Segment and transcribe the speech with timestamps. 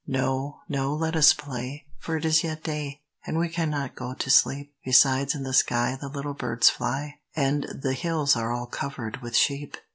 [0.07, 4.29] "No, no, let us play, for it is yet day, And we cannot go to
[4.31, 9.17] sleep; Besides in the sky the little birds fly, And the hills are all covered
[9.21, 9.77] with sheep.